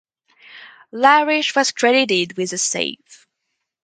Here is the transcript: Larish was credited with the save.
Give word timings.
Larish 0.91 1.55
was 1.55 1.73
credited 1.73 2.35
with 2.35 2.49
the 2.49 2.57
save. 2.57 3.27